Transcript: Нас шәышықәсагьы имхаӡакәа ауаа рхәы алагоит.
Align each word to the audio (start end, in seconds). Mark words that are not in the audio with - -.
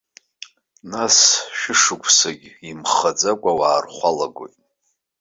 Нас 0.91 1.15
шәышықәсагьы 1.57 2.51
имхаӡакәа 2.69 3.51
ауаа 3.53 3.83
рхәы 3.83 4.07
алагоит. 4.09 4.55